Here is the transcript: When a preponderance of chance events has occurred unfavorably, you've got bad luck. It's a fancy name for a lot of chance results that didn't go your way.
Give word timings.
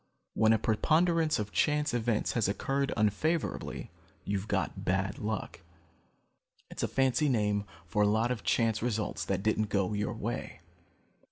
When 0.33 0.51
a 0.51 0.57
preponderance 0.57 1.37
of 1.37 1.51
chance 1.51 1.93
events 1.93 2.31
has 2.31 2.47
occurred 2.47 2.91
unfavorably, 2.97 3.91
you've 4.25 4.47
got 4.47 4.83
bad 4.83 5.19
luck. 5.19 5.59
It's 6.71 6.81
a 6.81 6.87
fancy 6.87 7.29
name 7.29 7.65
for 7.85 8.01
a 8.01 8.07
lot 8.07 8.31
of 8.31 8.43
chance 8.43 8.81
results 8.81 9.23
that 9.25 9.43
didn't 9.43 9.69
go 9.69 9.93
your 9.93 10.15
way. 10.15 10.61